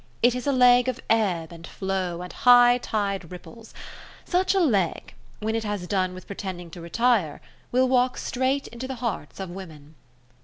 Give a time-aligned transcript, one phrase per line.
[0.23, 3.71] It is a leg of ebb and flow and high tide ripples.
[4.25, 7.39] Such a leg, when it has done with pretending to retire,
[7.71, 9.93] will walk straight into the hearts of women.